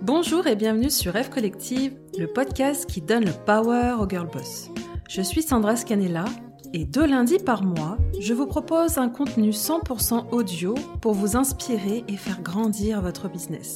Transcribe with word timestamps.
Bonjour 0.00 0.46
et 0.46 0.56
bienvenue 0.56 0.90
sur 0.90 1.12
Rêve 1.12 1.28
Collective, 1.28 1.92
le 2.18 2.26
podcast 2.26 2.86
qui 2.86 3.02
donne 3.02 3.26
le 3.26 3.32
power 3.44 3.96
au 4.00 4.08
girl 4.08 4.26
boss. 4.26 4.70
Je 5.08 5.20
suis 5.20 5.42
Sandra 5.42 5.76
Scanella 5.76 6.24
et 6.72 6.84
deux 6.84 7.06
lundis 7.06 7.38
par 7.38 7.62
mois, 7.62 7.98
je 8.20 8.32
vous 8.32 8.46
propose 8.46 8.96
un 8.96 9.10
contenu 9.10 9.50
100% 9.50 10.30
audio 10.30 10.74
pour 11.02 11.12
vous 11.12 11.36
inspirer 11.36 12.04
et 12.08 12.16
faire 12.16 12.40
grandir 12.40 13.02
votre 13.02 13.28
business. 13.28 13.74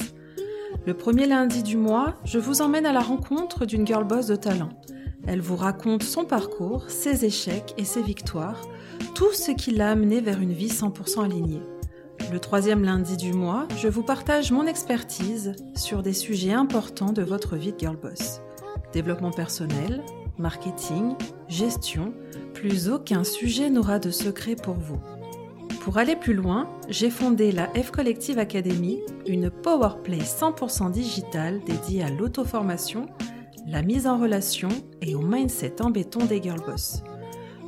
Le 0.87 0.95
premier 0.95 1.27
lundi 1.27 1.63
du 1.63 1.77
mois, 1.77 2.15
je 2.25 2.39
vous 2.39 2.63
emmène 2.63 2.87
à 2.87 2.93
la 2.93 3.01
rencontre 3.01 3.67
d'une 3.67 3.87
girl 3.87 4.05
boss 4.05 4.27
de 4.27 4.37
talent. 4.37 4.71
Elle 5.27 5.41
vous 5.41 5.57
raconte 5.57 6.03
son 6.03 6.25
parcours, 6.25 6.89
ses 6.89 7.25
échecs 7.25 7.75
et 7.77 7.85
ses 7.85 8.03
victoires, 8.03 8.61
tout 9.15 9.33
ce 9.33 9.51
qui 9.51 9.71
l'a 9.71 9.91
amené 9.91 10.21
vers 10.21 10.41
une 10.41 10.53
vie 10.53 10.69
100% 10.69 11.25
alignée. 11.25 11.61
Le 12.33 12.41
troisième 12.41 12.83
lundi 12.83 13.19
du 13.19 13.35
mois, 13.35 13.69
je 13.77 13.89
vous 13.89 14.03
partage 14.03 14.53
mon 14.53 14.67
expertise 14.67 15.55
sur 15.77 16.03
des 16.03 16.15
sujets 16.15 16.55
importants 16.55 17.13
de 17.13 17.21
votre 17.21 17.57
vie 17.57 17.73
de 17.73 17.79
girl 17.79 17.97
boss. 17.97 18.41
Développement 18.95 19.33
personnel, 19.33 20.03
marketing, 20.39 21.15
gestion, 21.49 22.15
plus 22.55 22.89
aucun 22.89 23.23
sujet 23.23 23.69
n'aura 23.69 23.99
de 23.99 24.11
secret 24.11 24.57
pour 24.57 24.77
vous. 24.77 24.99
Pour 25.83 25.99
aller 25.99 26.17
plus 26.17 26.33
loin, 26.33 26.71
j'ai 26.89 27.11
fondé 27.11 27.53
la 27.53 27.67
F 27.67 27.91
Collective 27.91 28.39
Academy, 28.39 29.01
une 29.27 29.51
powerplay 29.51 30.21
100% 30.21 30.91
digitale 30.91 31.61
dédiée 31.67 32.03
à 32.03 32.09
l'auto-formation, 32.09 33.09
la 33.67 33.83
mise 33.83 34.07
en 34.07 34.17
relation 34.17 34.71
et 35.03 35.15
au 35.15 35.21
mindset 35.21 35.83
en 35.83 35.91
béton 35.91 36.25
des 36.25 36.43
girl 36.43 36.61
boss. 36.65 37.03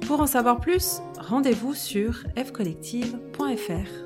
Pour 0.06 0.20
en 0.20 0.26
savoir 0.26 0.58
plus, 0.58 1.02
rendez-vous 1.18 1.74
sur 1.74 2.24
fcollective.fr. 2.34 4.03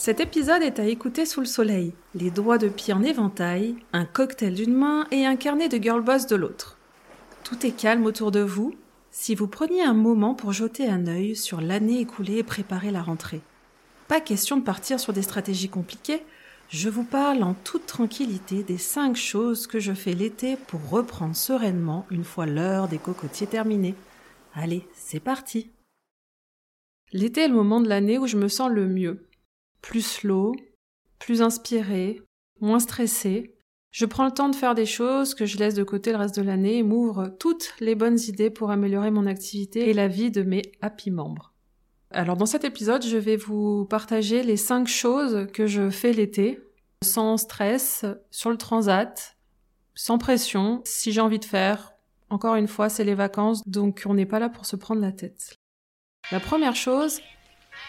Cet 0.00 0.18
épisode 0.18 0.62
est 0.62 0.78
à 0.78 0.86
écouter 0.86 1.26
sous 1.26 1.40
le 1.40 1.46
soleil, 1.46 1.92
les 2.14 2.30
doigts 2.30 2.56
de 2.56 2.70
pied 2.70 2.94
en 2.94 3.02
éventail, 3.02 3.76
un 3.92 4.06
cocktail 4.06 4.54
d'une 4.54 4.72
main 4.72 5.06
et 5.10 5.26
un 5.26 5.36
carnet 5.36 5.68
de 5.68 5.76
girl 5.76 6.00
boss 6.00 6.26
de 6.26 6.36
l'autre. 6.36 6.78
Tout 7.44 7.66
est 7.66 7.72
calme 7.72 8.06
autour 8.06 8.30
de 8.30 8.40
vous, 8.40 8.74
si 9.10 9.34
vous 9.34 9.46
preniez 9.46 9.82
un 9.82 9.92
moment 9.92 10.32
pour 10.32 10.54
jeter 10.54 10.88
un 10.88 11.06
œil 11.06 11.36
sur 11.36 11.60
l'année 11.60 12.00
écoulée 12.00 12.38
et 12.38 12.42
préparer 12.42 12.90
la 12.90 13.02
rentrée. 13.02 13.42
Pas 14.08 14.22
question 14.22 14.56
de 14.56 14.62
partir 14.62 14.98
sur 14.98 15.12
des 15.12 15.20
stratégies 15.20 15.68
compliquées, 15.68 16.22
je 16.70 16.88
vous 16.88 17.04
parle 17.04 17.42
en 17.42 17.52
toute 17.52 17.84
tranquillité 17.84 18.62
des 18.62 18.78
cinq 18.78 19.16
choses 19.16 19.66
que 19.66 19.80
je 19.80 19.92
fais 19.92 20.14
l'été 20.14 20.56
pour 20.56 20.80
reprendre 20.88 21.36
sereinement 21.36 22.06
une 22.10 22.24
fois 22.24 22.46
l'heure 22.46 22.88
des 22.88 22.96
cocotiers 22.96 23.48
terminée. 23.48 23.94
Allez, 24.54 24.88
c'est 24.94 25.20
parti. 25.20 25.68
L'été 27.12 27.42
est 27.42 27.48
le 27.48 27.54
moment 27.54 27.82
de 27.82 27.88
l'année 27.90 28.18
où 28.18 28.26
je 28.26 28.38
me 28.38 28.48
sens 28.48 28.70
le 28.70 28.86
mieux. 28.86 29.26
Plus 29.82 30.06
slow, 30.06 30.52
plus 31.18 31.42
inspiré, 31.42 32.20
moins 32.60 32.80
stressé, 32.80 33.54
je 33.90 34.06
prends 34.06 34.24
le 34.24 34.30
temps 34.30 34.48
de 34.48 34.54
faire 34.54 34.76
des 34.76 34.86
choses 34.86 35.34
que 35.34 35.46
je 35.46 35.58
laisse 35.58 35.74
de 35.74 35.82
côté 35.82 36.12
le 36.12 36.18
reste 36.18 36.36
de 36.36 36.42
l'année 36.42 36.78
et 36.78 36.82
m'ouvre 36.84 37.34
toutes 37.40 37.74
les 37.80 37.96
bonnes 37.96 38.20
idées 38.20 38.50
pour 38.50 38.70
améliorer 38.70 39.10
mon 39.10 39.26
activité 39.26 39.90
et 39.90 39.94
la 39.94 40.06
vie 40.06 40.30
de 40.30 40.42
mes 40.42 40.62
happy 40.80 41.10
membres. 41.10 41.52
Alors 42.12 42.36
dans 42.36 42.46
cet 42.46 42.64
épisode, 42.64 43.04
je 43.04 43.16
vais 43.16 43.36
vous 43.36 43.86
partager 43.86 44.44
les 44.44 44.56
cinq 44.56 44.86
choses 44.86 45.48
que 45.52 45.66
je 45.66 45.90
fais 45.90 46.12
l'été, 46.12 46.60
sans 47.02 47.36
stress, 47.36 48.04
sur 48.30 48.50
le 48.50 48.56
transat, 48.56 49.36
sans 49.94 50.18
pression, 50.18 50.82
si 50.84 51.10
j'ai 51.10 51.20
envie 51.20 51.38
de 51.40 51.44
faire. 51.44 51.92
Encore 52.28 52.54
une 52.54 52.68
fois, 52.68 52.88
c'est 52.88 53.04
les 53.04 53.14
vacances, 53.14 53.66
donc 53.66 54.04
on 54.06 54.14
n'est 54.14 54.26
pas 54.26 54.38
là 54.38 54.48
pour 54.48 54.66
se 54.66 54.76
prendre 54.76 55.00
la 55.00 55.12
tête. 55.12 55.54
La 56.30 56.38
première 56.38 56.76
chose, 56.76 57.20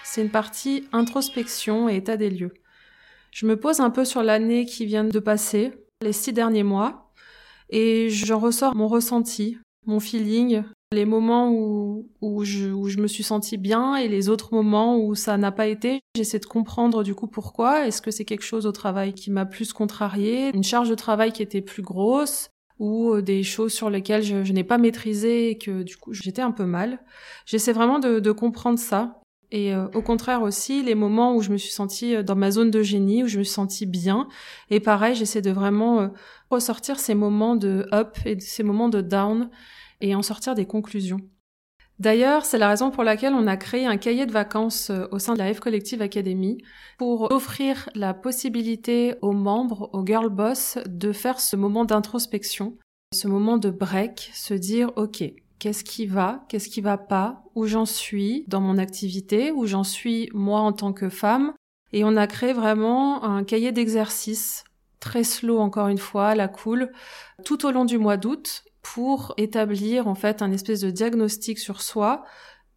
c'est 0.03 0.21
une 0.21 0.29
partie 0.29 0.87
introspection 0.91 1.89
et 1.89 1.97
état 1.97 2.17
des 2.17 2.29
lieux. 2.29 2.53
Je 3.31 3.45
me 3.45 3.57
pose 3.57 3.79
un 3.79 3.89
peu 3.89 4.05
sur 4.05 4.23
l'année 4.23 4.65
qui 4.65 4.85
vient 4.85 5.05
de 5.05 5.19
passer, 5.19 5.71
les 6.01 6.13
six 6.13 6.33
derniers 6.33 6.63
mois 6.63 7.11
et 7.69 8.09
j'en 8.09 8.39
ressors 8.39 8.75
mon 8.75 8.87
ressenti, 8.87 9.57
mon 9.85 9.99
feeling, 9.99 10.63
les 10.91 11.05
moments 11.05 11.49
où, 11.51 12.09
où, 12.19 12.43
je, 12.43 12.67
me 12.99 13.07
suis 13.07 13.23
sentie 13.23 13.57
bien 13.57 13.95
et 13.95 14.09
les 14.09 14.27
autres 14.27 14.53
moments 14.53 14.97
où 14.99 15.15
ça 15.15 15.37
n'a 15.37 15.53
pas 15.53 15.67
été. 15.67 16.01
J'essaie 16.15 16.39
de 16.39 16.45
comprendre 16.45 17.03
du 17.03 17.15
coup 17.15 17.27
pourquoi. 17.27 17.87
Est-ce 17.87 18.01
que 18.01 18.11
c'est 18.11 18.25
quelque 18.25 18.43
chose 18.43 18.65
au 18.65 18.73
travail 18.73 19.13
qui 19.13 19.31
m'a 19.31 19.45
plus 19.45 19.71
contrarié, 19.71 20.51
une 20.53 20.63
charge 20.63 20.89
de 20.89 20.95
travail 20.95 21.31
qui 21.31 21.41
était 21.41 21.61
plus 21.61 21.81
grosse 21.81 22.49
ou 22.79 23.13
euh, 23.13 23.21
des 23.21 23.43
choses 23.43 23.71
sur 23.71 23.89
lesquelles 23.89 24.23
je, 24.23 24.51
n'ai 24.51 24.63
pas 24.65 24.77
maîtrisé 24.77 25.51
et 25.51 25.57
que 25.57 25.83
du 25.83 25.95
coup 25.95 26.13
j'étais 26.13 26.41
un 26.41 26.51
peu 26.51 26.65
mal. 26.65 26.99
J'essaie 27.45 27.73
vraiment 27.73 27.99
de 27.99 28.31
comprendre 28.31 28.79
ça 28.79 29.20
et 29.51 29.73
euh, 29.75 29.87
au 29.93 30.01
contraire 30.01 30.41
aussi, 30.41 30.81
les 30.81 30.95
moments 30.95 31.35
où 31.35 31.41
je 31.41 31.51
me 31.51 31.57
suis 31.57 31.71
sentie 31.71 32.15
euh, 32.15 32.23
dans 32.23 32.37
ma 32.37 32.51
zone 32.51 32.71
de 32.71 32.81
génie, 32.81 33.23
où 33.23 33.27
je 33.27 33.37
me 33.37 33.43
suis 33.43 33.53
sentie 33.53 33.85
bien. 33.85 34.27
Et 34.69 34.79
pareil, 34.79 35.13
j'essaie 35.13 35.41
de 35.41 35.51
vraiment 35.51 35.99
euh, 35.99 36.07
ressortir 36.49 36.99
ces 36.99 37.15
moments 37.15 37.57
de 37.57 37.85
up 37.93 38.17
et 38.25 38.39
ces 38.39 38.63
moments 38.63 38.89
de 38.89 39.01
down 39.01 39.49
et 39.99 40.15
en 40.15 40.21
sortir 40.21 40.55
des 40.55 40.65
conclusions. 40.65 41.19
D'ailleurs, 41.99 42.45
c'est 42.45 42.57
la 42.57 42.69
raison 42.69 42.89
pour 42.89 43.03
laquelle 43.03 43.33
on 43.33 43.45
a 43.45 43.57
créé 43.57 43.85
un 43.85 43.97
cahier 43.97 44.25
de 44.25 44.31
vacances 44.31 44.89
au 45.11 45.19
sein 45.19 45.33
de 45.33 45.37
la 45.37 45.53
F 45.53 45.59
Collective 45.59 46.01
Academy 46.01 46.57
pour 46.97 47.31
offrir 47.31 47.89
la 47.93 48.15
possibilité 48.15 49.13
aux 49.21 49.33
membres, 49.33 49.91
aux 49.93 50.03
girl 50.03 50.29
boss, 50.29 50.79
de 50.87 51.11
faire 51.11 51.39
ce 51.39 51.55
moment 51.55 51.85
d'introspection, 51.85 52.75
ce 53.13 53.27
moment 53.27 53.57
de 53.57 53.69
break, 53.69 54.31
se 54.33 54.55
dire, 54.55 54.91
OK, 54.95 55.23
qu'est-ce 55.59 55.83
qui 55.83 56.07
va, 56.07 56.43
qu'est-ce 56.49 56.69
qui 56.69 56.81
va 56.81 56.97
pas, 56.97 57.40
où 57.55 57.65
j'en 57.65 57.85
suis 57.85 58.45
dans 58.47 58.61
mon 58.61 58.77
activité, 58.77 59.51
où 59.51 59.65
j'en 59.65 59.83
suis 59.83 60.29
moi 60.33 60.61
en 60.61 60.73
tant 60.73 60.93
que 60.93 61.09
femme. 61.09 61.53
Et 61.93 62.03
on 62.03 62.15
a 62.15 62.27
créé 62.27 62.53
vraiment 62.53 63.23
un 63.23 63.43
cahier 63.43 63.71
d'exercices 63.71 64.63
très 64.99 65.23
slow 65.23 65.59
encore 65.59 65.89
une 65.89 65.97
fois, 65.97 66.35
la 66.35 66.47
cool, 66.47 66.91
tout 67.43 67.65
au 67.65 67.71
long 67.71 67.85
du 67.85 67.97
mois 67.97 68.17
d'août 68.17 68.63
pour 68.81 69.33
établir 69.37 70.07
en 70.07 70.15
fait 70.15 70.41
un 70.41 70.51
espèce 70.51 70.81
de 70.81 70.91
diagnostic 70.91 71.59
sur 71.59 71.81
soi 71.81 72.23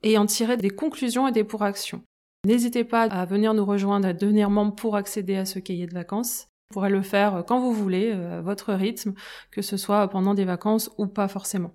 et 0.02 0.18
en 0.18 0.26
tirer 0.26 0.56
des 0.56 0.70
conclusions 0.70 1.28
et 1.28 1.32
des 1.32 1.44
pour 1.44 1.62
actions. 1.62 2.02
N'hésitez 2.44 2.84
pas 2.84 3.02
à 3.02 3.24
venir 3.24 3.54
nous 3.54 3.64
rejoindre, 3.64 4.08
à 4.08 4.12
devenir 4.12 4.50
membre 4.50 4.74
pour 4.74 4.96
accéder 4.96 5.36
à 5.36 5.46
ce 5.46 5.58
cahier 5.58 5.86
de 5.86 5.94
vacances. 5.94 6.48
Vous 6.70 6.74
pourrez 6.74 6.90
le 6.90 7.02
faire 7.02 7.44
quand 7.46 7.60
vous 7.60 7.72
voulez, 7.72 8.12
à 8.12 8.40
votre 8.40 8.74
rythme, 8.74 9.14
que 9.50 9.62
ce 9.62 9.76
soit 9.76 10.08
pendant 10.08 10.34
des 10.34 10.44
vacances 10.44 10.90
ou 10.98 11.06
pas 11.06 11.28
forcément. 11.28 11.72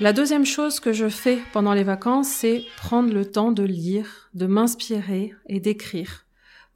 La 0.00 0.12
deuxième 0.12 0.46
chose 0.46 0.78
que 0.78 0.92
je 0.92 1.08
fais 1.08 1.40
pendant 1.52 1.74
les 1.74 1.82
vacances, 1.82 2.28
c'est 2.28 2.64
prendre 2.76 3.12
le 3.12 3.28
temps 3.28 3.50
de 3.50 3.64
lire, 3.64 4.30
de 4.32 4.46
m'inspirer 4.46 5.34
et 5.48 5.58
d'écrire. 5.58 6.24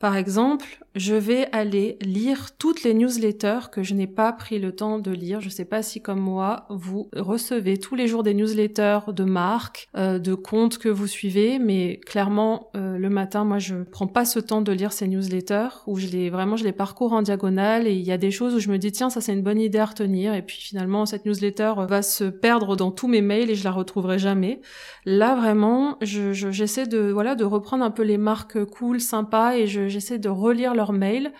Par 0.00 0.16
exemple, 0.16 0.66
je 0.94 1.14
vais 1.14 1.48
aller 1.52 1.96
lire 2.00 2.56
toutes 2.58 2.82
les 2.82 2.94
newsletters 2.94 3.70
que 3.70 3.82
je 3.82 3.94
n'ai 3.94 4.06
pas 4.06 4.32
pris 4.32 4.58
le 4.58 4.72
temps 4.72 4.98
de 4.98 5.10
lire. 5.10 5.40
Je 5.40 5.46
ne 5.46 5.52
sais 5.52 5.64
pas 5.64 5.82
si 5.82 6.00
comme 6.00 6.20
moi, 6.20 6.66
vous 6.70 7.08
recevez 7.14 7.78
tous 7.78 7.94
les 7.94 8.08
jours 8.08 8.22
des 8.22 8.34
newsletters 8.34 9.00
de 9.08 9.24
marques, 9.24 9.88
euh, 9.96 10.18
de 10.18 10.34
comptes 10.34 10.78
que 10.78 10.88
vous 10.88 11.06
suivez, 11.06 11.58
mais 11.58 11.98
clairement, 12.06 12.70
euh, 12.76 12.98
le 12.98 13.10
matin, 13.10 13.44
moi, 13.44 13.58
je 13.58 13.76
prends 13.82 14.06
pas 14.06 14.24
ce 14.24 14.38
temps 14.38 14.62
de 14.62 14.72
lire 14.72 14.92
ces 14.92 15.08
newsletters 15.08 15.68
où 15.86 15.98
je 15.98 16.08
les 16.08 16.30
vraiment 16.30 16.56
je 16.56 16.64
les 16.64 16.72
parcours 16.72 17.12
en 17.12 17.22
diagonale 17.22 17.86
et 17.86 17.92
il 17.92 18.02
y 18.02 18.12
a 18.12 18.18
des 18.18 18.30
choses 18.30 18.54
où 18.54 18.58
je 18.58 18.70
me 18.70 18.78
dis 18.78 18.92
tiens 18.92 19.10
ça 19.10 19.20
c'est 19.20 19.32
une 19.32 19.42
bonne 19.42 19.60
idée 19.60 19.78
à 19.78 19.86
retenir 19.86 20.34
et 20.34 20.42
puis 20.42 20.58
finalement 20.58 21.06
cette 21.06 21.26
newsletter 21.26 21.74
va 21.88 22.02
se 22.02 22.24
perdre 22.24 22.76
dans 22.76 22.90
tous 22.90 23.08
mes 23.08 23.20
mails 23.20 23.50
et 23.50 23.54
je 23.54 23.64
la 23.64 23.70
retrouverai 23.70 24.18
jamais. 24.18 24.60
Là 25.04 25.34
vraiment, 25.34 25.96
je, 26.00 26.32
j'essaie 26.32 26.86
de 26.86 27.10
voilà 27.10 27.34
de 27.34 27.44
reprendre 27.44 27.84
un 27.84 27.90
peu 27.90 28.02
les 28.02 28.18
marques 28.18 28.64
cool, 28.64 29.00
sympas 29.00 29.56
et 29.56 29.66
j'essaie 29.66 30.18
de 30.18 30.28
relire 30.28 30.74
mail 30.90 31.32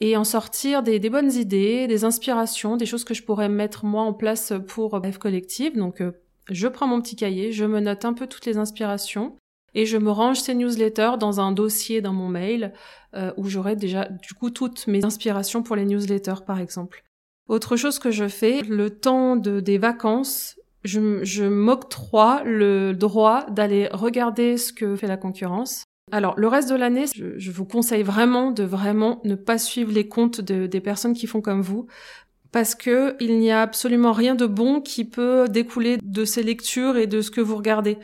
et 0.00 0.16
en 0.16 0.24
sortir 0.24 0.82
des, 0.82 0.98
bonnes 1.10 1.32
idées, 1.32 1.86
des 1.86 2.04
inspirations, 2.04 2.76
des 2.76 2.86
choses 2.86 3.04
que 3.04 3.12
je 3.12 3.22
pourrais 3.22 3.50
mettre 3.50 3.84
moi 3.84 4.02
en 4.02 4.14
place 4.14 4.54
pour 4.66 4.98
Bref 4.98 5.18
Collective. 5.18 5.76
Donc 5.76 6.00
euh, 6.00 6.12
je 6.48 6.66
prends 6.68 6.86
mon 6.86 7.02
petit 7.02 7.16
cahier, 7.16 7.52
je 7.52 7.66
me 7.66 7.80
note 7.80 8.04
un 8.06 8.14
peu 8.14 8.26
toutes 8.26 8.46
les 8.46 8.56
inspirations 8.56 9.36
et 9.74 9.84
je 9.84 9.98
me 9.98 10.10
range 10.10 10.40
ces 10.40 10.54
newsletters 10.54 11.18
dans 11.20 11.40
un 11.40 11.52
dossier 11.52 12.00
dans 12.00 12.14
mon 12.14 12.28
mail 12.28 12.72
euh, 13.14 13.32
où 13.36 13.48
j'aurai 13.48 13.76
déjà 13.76 14.06
du 14.06 14.32
coup 14.34 14.50
toutes 14.50 14.86
mes 14.86 15.04
inspirations 15.04 15.62
pour 15.62 15.76
les 15.76 15.84
newsletters 15.84 16.44
par 16.46 16.60
exemple. 16.60 17.04
Autre 17.46 17.76
chose 17.76 17.98
que 17.98 18.10
je 18.10 18.28
fais, 18.28 18.62
le 18.62 18.90
temps 18.90 19.36
de, 19.36 19.60
des 19.60 19.76
vacances, 19.76 20.56
je 20.84 21.44
m'octroie 21.44 22.42
le 22.44 22.94
droit 22.94 23.44
d'aller 23.50 23.88
regarder 23.92 24.56
ce 24.56 24.72
que 24.72 24.96
fait 24.96 25.08
la 25.08 25.16
concurrence, 25.16 25.84
alors, 26.12 26.34
le 26.38 26.48
reste 26.48 26.70
de 26.70 26.74
l'année, 26.74 27.04
je, 27.14 27.50
vous 27.50 27.64
conseille 27.64 28.02
vraiment 28.02 28.50
de 28.50 28.62
vraiment 28.62 29.20
ne 29.24 29.34
pas 29.34 29.58
suivre 29.58 29.92
les 29.92 30.08
comptes 30.08 30.40
des 30.40 30.80
personnes 30.80 31.14
qui 31.14 31.26
font 31.26 31.40
comme 31.40 31.62
vous, 31.62 31.86
parce 32.52 32.74
que 32.74 33.16
il 33.20 33.38
n'y 33.38 33.50
a 33.50 33.62
absolument 33.62 34.12
rien 34.12 34.34
de 34.34 34.46
bon 34.46 34.80
qui 34.80 35.04
peut 35.04 35.46
découler 35.48 35.98
de 36.02 36.24
ces 36.24 36.42
lectures 36.42 36.96
et 36.96 37.06
de 37.06 37.20
ce 37.20 37.30
que 37.30 37.40
vous 37.40 37.56
regardez. 37.56 37.98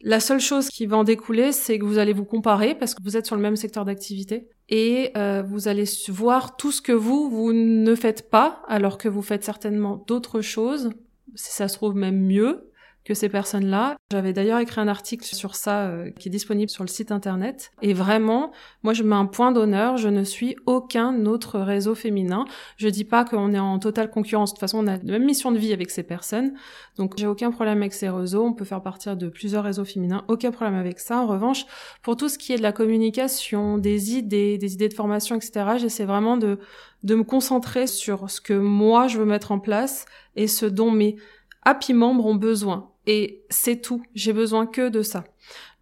La 0.00 0.20
seule 0.20 0.40
chose 0.40 0.68
qui 0.68 0.86
va 0.86 0.96
en 0.96 1.04
découler, 1.04 1.50
c'est 1.50 1.78
que 1.78 1.84
vous 1.84 1.98
allez 1.98 2.12
vous 2.12 2.24
comparer 2.24 2.74
parce 2.74 2.94
que 2.94 3.02
vous 3.02 3.16
êtes 3.16 3.26
sur 3.26 3.34
le 3.34 3.42
même 3.42 3.56
secteur 3.56 3.84
d'activité 3.84 4.48
et 4.68 5.10
euh, 5.16 5.42
vous 5.42 5.66
allez 5.66 5.84
voir 6.08 6.56
tout 6.56 6.70
ce 6.70 6.80
que 6.80 6.92
vous, 6.92 7.28
vous 7.28 7.52
ne 7.52 7.94
faites 7.94 8.30
pas 8.30 8.62
alors 8.68 8.96
que 8.98 9.08
vous 9.08 9.22
faites 9.22 9.42
certainement 9.42 10.04
d'autres 10.06 10.40
choses, 10.40 10.90
si 11.34 11.52
ça 11.52 11.66
se 11.66 11.74
trouve 11.74 11.96
même 11.96 12.20
mieux, 12.20 12.70
que 13.08 13.14
ces 13.14 13.30
personnes-là. 13.30 13.96
J'avais 14.12 14.34
d'ailleurs 14.34 14.58
écrit 14.58 14.82
un 14.82 14.86
article 14.86 15.24
sur 15.24 15.54
ça 15.54 15.86
euh, 15.86 16.10
qui 16.10 16.28
est 16.28 16.30
disponible 16.30 16.68
sur 16.68 16.84
le 16.84 16.88
site 16.88 17.10
internet. 17.10 17.72
Et 17.80 17.94
vraiment, 17.94 18.52
moi 18.82 18.92
je 18.92 19.02
mets 19.02 19.16
un 19.16 19.24
point 19.24 19.50
d'honneur, 19.50 19.96
je 19.96 20.08
ne 20.08 20.24
suis 20.24 20.56
aucun 20.66 21.24
autre 21.24 21.58
réseau 21.58 21.94
féminin. 21.94 22.44
Je 22.76 22.86
dis 22.88 23.04
pas 23.04 23.24
qu'on 23.24 23.54
est 23.54 23.58
en 23.58 23.78
totale 23.78 24.10
concurrence. 24.10 24.50
De 24.50 24.56
toute 24.56 24.60
façon, 24.60 24.84
on 24.84 24.86
a 24.86 24.98
la 24.98 25.02
même 25.02 25.24
mission 25.24 25.50
de 25.52 25.58
vie 25.58 25.72
avec 25.72 25.90
ces 25.90 26.02
personnes. 26.02 26.52
Donc 26.98 27.14
j'ai 27.16 27.26
aucun 27.26 27.50
problème 27.50 27.78
avec 27.78 27.94
ces 27.94 28.10
réseaux. 28.10 28.44
On 28.44 28.52
peut 28.52 28.66
faire 28.66 28.82
partir 28.82 29.16
de 29.16 29.28
plusieurs 29.28 29.64
réseaux 29.64 29.86
féminins. 29.86 30.24
Aucun 30.28 30.50
problème 30.50 30.78
avec 30.78 31.00
ça. 31.00 31.22
En 31.22 31.26
revanche, 31.26 31.64
pour 32.02 32.14
tout 32.14 32.28
ce 32.28 32.36
qui 32.36 32.52
est 32.52 32.58
de 32.58 32.62
la 32.62 32.72
communication, 32.72 33.78
des 33.78 34.16
idées, 34.16 34.58
des 34.58 34.74
idées 34.74 34.88
de 34.88 34.94
formation, 34.94 35.34
etc., 35.34 35.78
j'essaie 35.78 36.04
vraiment 36.04 36.36
de, 36.36 36.58
de 37.04 37.14
me 37.14 37.24
concentrer 37.24 37.86
sur 37.86 38.28
ce 38.28 38.42
que 38.42 38.52
moi 38.52 39.08
je 39.08 39.16
veux 39.16 39.24
mettre 39.24 39.50
en 39.50 39.58
place 39.58 40.04
et 40.36 40.46
ce 40.46 40.66
dont 40.66 40.90
mes 40.90 41.16
happy 41.64 41.94
membres 41.94 42.26
ont 42.26 42.34
besoin. 42.34 42.90
Et 43.08 43.42
c'est 43.48 43.80
tout. 43.80 44.02
J'ai 44.14 44.34
besoin 44.34 44.66
que 44.66 44.90
de 44.90 45.02
ça. 45.02 45.24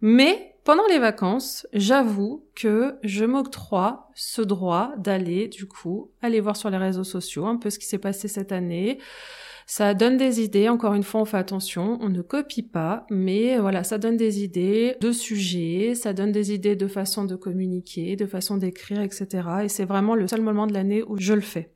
Mais 0.01 0.55
pendant 0.63 0.87
les 0.87 0.97
vacances, 0.97 1.67
j'avoue 1.73 2.45
que 2.55 2.95
je 3.03 3.25
m'octroie 3.25 4.09
ce 4.15 4.41
droit 4.41 4.93
d'aller, 4.97 5.49
du 5.49 5.67
coup, 5.67 6.09
aller 6.21 6.39
voir 6.39 6.55
sur 6.55 6.69
les 6.69 6.77
réseaux 6.77 7.03
sociaux 7.03 7.45
un 7.45 7.57
peu 7.57 7.69
ce 7.69 7.79
qui 7.79 7.85
s'est 7.85 7.97
passé 7.97 8.29
cette 8.29 8.53
année. 8.53 8.97
Ça 9.65 9.93
donne 9.93 10.15
des 10.15 10.39
idées, 10.39 10.69
encore 10.69 10.93
une 10.93 11.03
fois, 11.03 11.19
on 11.19 11.25
fait 11.25 11.35
attention, 11.35 11.97
on 12.01 12.07
ne 12.07 12.21
copie 12.21 12.63
pas, 12.63 13.05
mais 13.09 13.57
voilà, 13.57 13.83
ça 13.83 13.97
donne 13.97 14.15
des 14.15 14.41
idées 14.41 14.95
de 15.01 15.11
sujets, 15.11 15.95
ça 15.95 16.13
donne 16.13 16.31
des 16.31 16.53
idées 16.53 16.77
de 16.77 16.87
façon 16.87 17.25
de 17.25 17.35
communiquer, 17.35 18.15
de 18.15 18.25
façon 18.25 18.55
d'écrire, 18.55 19.01
etc. 19.01 19.27
Et 19.63 19.67
c'est 19.67 19.83
vraiment 19.83 20.15
le 20.15 20.29
seul 20.29 20.41
moment 20.41 20.65
de 20.65 20.73
l'année 20.73 21.03
où 21.03 21.17
je 21.17 21.33
le 21.33 21.41
fais. 21.41 21.73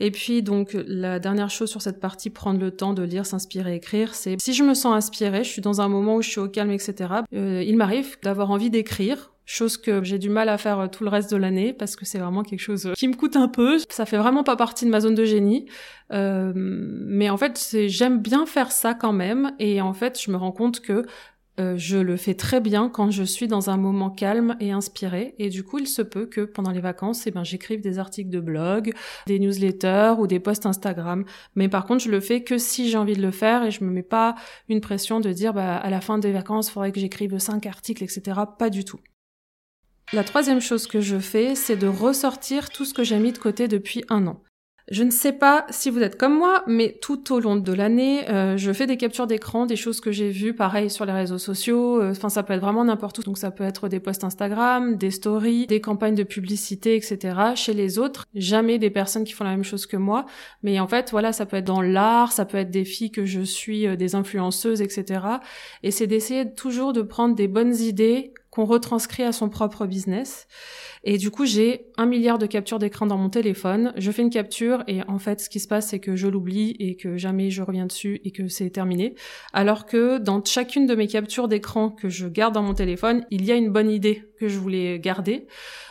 Et 0.00 0.10
puis 0.10 0.42
donc 0.42 0.76
la 0.86 1.18
dernière 1.18 1.50
chose 1.50 1.70
sur 1.70 1.82
cette 1.82 2.00
partie, 2.00 2.30
prendre 2.30 2.60
le 2.60 2.70
temps 2.70 2.92
de 2.92 3.02
lire, 3.02 3.26
s'inspirer, 3.26 3.76
écrire, 3.76 4.14
c'est 4.14 4.36
si 4.40 4.54
je 4.54 4.62
me 4.62 4.74
sens 4.74 4.94
inspirée, 4.94 5.44
je 5.44 5.50
suis 5.50 5.62
dans 5.62 5.80
un 5.80 5.88
moment 5.88 6.16
où 6.16 6.22
je 6.22 6.30
suis 6.30 6.40
au 6.40 6.48
calme, 6.48 6.70
etc. 6.70 7.14
Euh, 7.34 7.62
il 7.66 7.76
m'arrive 7.76 8.16
d'avoir 8.22 8.50
envie 8.50 8.70
d'écrire, 8.70 9.32
chose 9.46 9.76
que 9.76 10.02
j'ai 10.02 10.18
du 10.18 10.28
mal 10.28 10.48
à 10.48 10.58
faire 10.58 10.80
euh, 10.80 10.86
tout 10.88 11.04
le 11.04 11.10
reste 11.10 11.30
de 11.30 11.36
l'année 11.36 11.72
parce 11.72 11.96
que 11.96 12.04
c'est 12.04 12.18
vraiment 12.18 12.42
quelque 12.42 12.60
chose 12.60 12.92
qui 12.96 13.08
me 13.08 13.14
coûte 13.14 13.36
un 13.36 13.48
peu. 13.48 13.78
Ça 13.88 14.04
fait 14.04 14.18
vraiment 14.18 14.42
pas 14.42 14.56
partie 14.56 14.84
de 14.84 14.90
ma 14.90 15.00
zone 15.00 15.14
de 15.14 15.24
génie, 15.24 15.66
euh, 16.12 16.52
mais 16.54 17.30
en 17.30 17.36
fait 17.36 17.76
j'aime 17.86 18.20
bien 18.20 18.44
faire 18.44 18.72
ça 18.72 18.92
quand 18.94 19.12
même 19.12 19.52
et 19.58 19.80
en 19.80 19.92
fait 19.92 20.20
je 20.20 20.30
me 20.30 20.36
rends 20.36 20.52
compte 20.52 20.80
que 20.80 21.06
euh, 21.58 21.74
je 21.76 21.96
le 21.96 22.16
fais 22.16 22.34
très 22.34 22.60
bien 22.60 22.88
quand 22.88 23.10
je 23.10 23.22
suis 23.22 23.48
dans 23.48 23.70
un 23.70 23.76
moment 23.76 24.10
calme 24.10 24.56
et 24.60 24.72
inspiré. 24.72 25.34
Et 25.38 25.48
du 25.48 25.62
coup, 25.62 25.78
il 25.78 25.86
se 25.86 26.02
peut 26.02 26.26
que 26.26 26.42
pendant 26.42 26.70
les 26.70 26.80
vacances, 26.80 27.26
eh 27.26 27.30
ben, 27.30 27.44
j'écrive 27.44 27.80
des 27.80 27.98
articles 27.98 28.30
de 28.30 28.40
blog, 28.40 28.92
des 29.26 29.38
newsletters 29.38 30.14
ou 30.18 30.26
des 30.26 30.40
posts 30.40 30.66
Instagram. 30.66 31.24
Mais 31.54 31.68
par 31.68 31.86
contre, 31.86 32.04
je 32.04 32.10
le 32.10 32.20
fais 32.20 32.42
que 32.42 32.58
si 32.58 32.90
j'ai 32.90 32.98
envie 32.98 33.16
de 33.16 33.22
le 33.22 33.30
faire 33.30 33.64
et 33.64 33.70
je 33.70 33.84
me 33.84 33.90
mets 33.90 34.02
pas 34.02 34.34
une 34.68 34.80
pression 34.80 35.20
de 35.20 35.32
dire, 35.32 35.54
bah, 35.54 35.76
à 35.76 35.90
la 35.90 36.00
fin 36.00 36.18
des 36.18 36.32
vacances, 36.32 36.68
il 36.68 36.72
faudrait 36.72 36.92
que 36.92 37.00
j'écrive 37.00 37.38
cinq 37.38 37.66
articles, 37.66 38.04
etc. 38.04 38.40
Pas 38.58 38.70
du 38.70 38.84
tout. 38.84 39.00
La 40.12 40.22
troisième 40.22 40.60
chose 40.60 40.86
que 40.86 41.00
je 41.00 41.18
fais, 41.18 41.54
c'est 41.54 41.76
de 41.76 41.88
ressortir 41.88 42.70
tout 42.70 42.84
ce 42.84 42.94
que 42.94 43.02
j'ai 43.02 43.18
mis 43.18 43.32
de 43.32 43.38
côté 43.38 43.66
depuis 43.66 44.04
un 44.08 44.26
an. 44.28 44.40
Je 44.88 45.02
ne 45.02 45.10
sais 45.10 45.32
pas 45.32 45.66
si 45.70 45.90
vous 45.90 46.00
êtes 46.00 46.16
comme 46.16 46.38
moi, 46.38 46.62
mais 46.68 46.96
tout 47.02 47.32
au 47.32 47.40
long 47.40 47.56
de 47.56 47.72
l'année, 47.72 48.28
euh, 48.30 48.56
je 48.56 48.72
fais 48.72 48.86
des 48.86 48.96
captures 48.96 49.26
d'écran, 49.26 49.66
des 49.66 49.74
choses 49.74 50.00
que 50.00 50.12
j'ai 50.12 50.30
vues, 50.30 50.54
pareil 50.54 50.90
sur 50.90 51.04
les 51.04 51.12
réseaux 51.12 51.38
sociaux. 51.38 52.00
Euh, 52.00 52.12
enfin, 52.12 52.28
ça 52.28 52.44
peut 52.44 52.52
être 52.52 52.60
vraiment 52.60 52.84
n'importe 52.84 53.18
où. 53.18 53.22
Donc, 53.24 53.36
ça 53.36 53.50
peut 53.50 53.64
être 53.64 53.88
des 53.88 53.98
posts 53.98 54.22
Instagram, 54.22 54.96
des 54.96 55.10
stories, 55.10 55.66
des 55.66 55.80
campagnes 55.80 56.14
de 56.14 56.22
publicité, 56.22 56.94
etc. 56.94 57.36
Chez 57.56 57.74
les 57.74 57.98
autres, 57.98 58.26
jamais 58.36 58.78
des 58.78 58.90
personnes 58.90 59.24
qui 59.24 59.32
font 59.32 59.42
la 59.42 59.50
même 59.50 59.64
chose 59.64 59.86
que 59.86 59.96
moi. 59.96 60.24
Mais 60.62 60.78
en 60.78 60.86
fait, 60.86 61.10
voilà, 61.10 61.32
ça 61.32 61.46
peut 61.46 61.56
être 61.56 61.64
dans 61.64 61.82
l'art, 61.82 62.30
ça 62.30 62.44
peut 62.44 62.58
être 62.58 62.70
des 62.70 62.84
filles 62.84 63.10
que 63.10 63.24
je 63.24 63.40
suis, 63.40 63.88
euh, 63.88 63.96
des 63.96 64.14
influenceuses, 64.14 64.82
etc. 64.82 65.20
Et 65.82 65.90
c'est 65.90 66.06
d'essayer 66.06 66.54
toujours 66.54 66.92
de 66.92 67.02
prendre 67.02 67.34
des 67.34 67.48
bonnes 67.48 67.74
idées 67.74 68.34
qu'on 68.56 68.64
retranscrit 68.64 69.22
à 69.22 69.32
son 69.32 69.50
propre 69.50 69.84
business. 69.84 70.48
Et 71.04 71.18
du 71.18 71.30
coup, 71.30 71.44
j'ai 71.44 71.88
un 71.98 72.06
milliard 72.06 72.38
de 72.38 72.46
captures 72.46 72.78
d'écran 72.78 73.04
dans 73.04 73.18
mon 73.18 73.28
téléphone. 73.28 73.92
Je 73.98 74.10
fais 74.10 74.22
une 74.22 74.30
capture 74.30 74.82
et 74.86 75.02
en 75.08 75.18
fait, 75.18 75.40
ce 75.40 75.50
qui 75.50 75.60
se 75.60 75.68
passe, 75.68 75.88
c'est 75.88 76.00
que 76.00 76.16
je 76.16 76.26
l'oublie 76.26 76.74
et 76.78 76.96
que 76.96 77.18
jamais 77.18 77.50
je 77.50 77.60
reviens 77.60 77.84
dessus 77.84 78.18
et 78.24 78.30
que 78.30 78.48
c'est 78.48 78.70
terminé. 78.70 79.14
Alors 79.52 79.84
que 79.84 80.16
dans 80.16 80.42
chacune 80.42 80.86
de 80.86 80.94
mes 80.94 81.06
captures 81.06 81.48
d'écran 81.48 81.90
que 81.90 82.08
je 82.08 82.28
garde 82.28 82.54
dans 82.54 82.62
mon 82.62 82.72
téléphone, 82.72 83.26
il 83.30 83.44
y 83.44 83.52
a 83.52 83.56
une 83.56 83.70
bonne 83.70 83.90
idée 83.90 84.22
que 84.40 84.48
je 84.48 84.58
voulais 84.58 84.98
garder. 85.00 85.46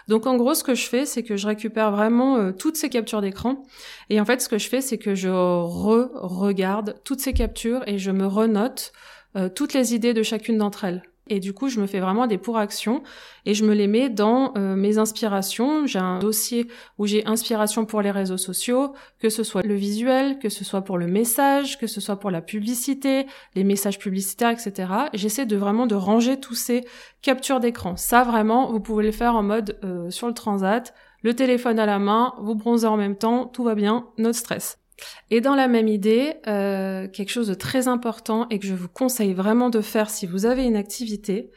Donc 0.07 0.25
en 0.25 0.35
gros, 0.35 0.55
ce 0.55 0.63
que 0.63 0.73
je 0.73 0.87
fais, 0.87 1.05
c'est 1.05 1.21
que 1.21 1.37
je 1.37 1.45
récupère 1.45 1.91
vraiment 1.91 2.37
euh, 2.37 2.51
toutes 2.51 2.77
ces 2.77 2.89
captures 2.89 3.21
d'écran. 3.21 3.61
Et 4.09 4.19
en 4.19 4.25
fait, 4.25 4.41
ce 4.41 4.49
que 4.49 4.57
je 4.57 4.67
fais, 4.67 4.81
c'est 4.81 4.97
que 4.97 5.13
je 5.13 5.29
re-regarde 5.29 6.95
toutes 7.03 7.19
ces 7.19 7.33
captures 7.33 7.83
et 7.85 7.99
je 7.99 8.09
me 8.09 8.25
renote 8.25 8.91
euh, 9.35 9.49
toutes 9.49 9.73
les 9.73 9.93
idées 9.93 10.15
de 10.15 10.23
chacune 10.23 10.57
d'entre 10.57 10.83
elles. 10.83 11.03
Et 11.27 11.39
du 11.39 11.53
coup, 11.53 11.69
je 11.69 11.79
me 11.79 11.87
fais 11.87 11.99
vraiment 11.99 12.27
des 12.27 12.37
pour-actions 12.37 13.01
et 13.45 13.55
je 13.55 13.65
me 13.65 13.73
les 13.73 13.87
mets 13.87 14.09
dans 14.09 14.53
euh, 14.57 14.75
mes 14.75 14.99
inspirations. 14.99 15.87
J'ai 15.87 15.97
un 15.97 16.19
dossier 16.19 16.67
où 16.99 17.07
j'ai 17.07 17.25
inspiration 17.25 17.85
pour 17.85 18.01
les 18.01 18.11
réseaux 18.11 18.37
sociaux, 18.37 18.93
que 19.19 19.29
ce 19.29 19.43
soit 19.43 19.63
le 19.63 19.73
visuel, 19.73 20.37
que 20.37 20.49
ce 20.49 20.63
soit 20.63 20.81
pour 20.81 20.99
le 20.99 21.07
message, 21.07 21.79
que 21.79 21.87
ce 21.87 21.99
soit 21.99 22.17
pour 22.17 22.29
la 22.29 22.41
publicité, 22.41 23.25
les 23.55 23.63
messages 23.63 23.97
publicitaires, 23.97 24.51
etc. 24.51 24.87
J'essaie 25.13 25.47
de 25.47 25.55
vraiment 25.55 25.87
de 25.87 25.95
ranger 25.95 26.39
tous 26.39 26.55
ces 26.55 26.85
captures 27.23 27.59
d'écran. 27.59 27.97
Ça, 27.97 28.23
vraiment, 28.23 28.71
vous 28.71 28.79
pouvez 28.79 29.03
le 29.03 29.11
faire 29.11 29.35
en 29.35 29.43
mode 29.43 29.79
euh, 29.83 30.11
sur 30.11 30.27
le 30.27 30.33
transat, 30.33 30.93
le 31.23 31.33
téléphone 31.33 31.79
à 31.79 31.87
la 31.87 31.97
main, 31.97 32.35
vous 32.39 32.53
bronzez 32.53 32.85
en 32.85 32.97
même 32.97 33.15
temps, 33.15 33.47
tout 33.47 33.63
va 33.63 33.73
bien, 33.73 34.07
notre 34.19 34.37
stress. 34.37 34.84
Et 35.29 35.41
dans 35.41 35.55
la 35.55 35.67
même 35.67 35.87
idée, 35.87 36.35
euh, 36.47 37.07
quelque 37.07 37.31
chose 37.31 37.47
de 37.47 37.53
très 37.53 37.87
important 37.87 38.47
et 38.49 38.59
que 38.59 38.67
je 38.67 38.73
vous 38.73 38.87
conseille 38.87 39.33
vraiment 39.33 39.69
de 39.69 39.81
faire 39.81 40.09
si 40.09 40.25
vous 40.25 40.45
avez 40.45 40.63
une 40.63 40.75
activité, 40.75 41.51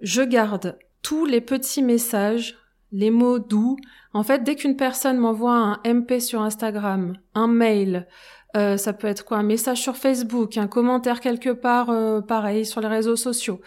je 0.00 0.22
garde 0.22 0.78
tous 1.02 1.26
les 1.26 1.40
petits 1.40 1.82
messages, 1.82 2.56
les 2.92 3.10
mots 3.10 3.38
doux. 3.38 3.76
En 4.12 4.22
fait, 4.22 4.42
dès 4.42 4.56
qu'une 4.56 4.76
personne 4.76 5.18
m'envoie 5.18 5.54
un 5.54 5.80
MP 5.84 6.20
sur 6.20 6.42
Instagram, 6.42 7.14
un 7.34 7.46
mail, 7.46 8.06
euh, 8.56 8.76
ça 8.76 8.92
peut 8.92 9.08
être 9.08 9.24
quoi? 9.24 9.38
Un 9.38 9.42
message 9.42 9.80
sur 9.80 9.96
Facebook, 9.96 10.56
un 10.56 10.68
commentaire 10.68 11.20
quelque 11.20 11.50
part, 11.50 11.90
euh, 11.90 12.20
pareil, 12.20 12.64
sur 12.64 12.80
les 12.80 12.88
réseaux 12.88 13.16
sociaux. 13.16 13.60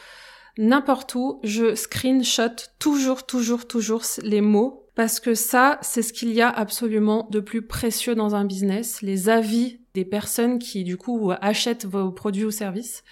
N'importe 0.57 1.13
où, 1.15 1.39
je 1.44 1.75
screenshot 1.75 2.56
toujours, 2.80 3.25
toujours, 3.25 3.68
toujours 3.68 4.01
les 4.24 4.42
mots 4.42 4.87
parce 4.97 5.19
que 5.19 5.35
ça, 5.35 5.77
c'est 5.83 6.01
ce 6.01 6.11
qu'il 6.11 6.33
y 6.33 6.41
a 6.41 6.49
absolument 6.49 7.27
de 7.29 7.39
plus 7.39 7.61
précieux 7.61 8.15
dans 8.15 8.33
un 8.33 8.45
business, 8.45 9.03
les 9.03 9.29
avis 9.29 9.79
des 9.94 10.05
personnes 10.05 10.57
qui 10.57 10.83
du 10.83 10.97
coup 10.97 11.31
achètent 11.39 11.85
vos 11.85 12.11
produits 12.11 12.45
ou 12.45 12.49
services. 12.49 13.03